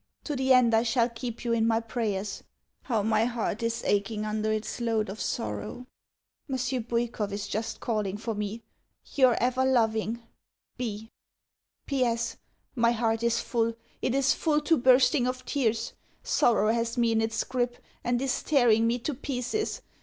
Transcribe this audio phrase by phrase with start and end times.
[0.23, 2.41] To the end I shall keep you in my prayers.
[2.85, 5.85] How my heart is aching under its load of sorrow!...
[6.47, 8.63] Monsieur Bwikov is just calling for me....
[9.13, 10.23] Your ever loving
[10.75, 11.11] B.
[11.85, 12.37] P.S.
[12.73, 13.75] My heart is full!
[14.01, 15.93] It is full to bursting of tears!
[16.23, 19.83] Sorrow has me in its grip, and is tearing me to pieces.